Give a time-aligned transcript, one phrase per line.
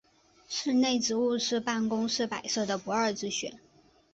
[0.49, 3.59] 室内植物是办公室摆设的不二之选。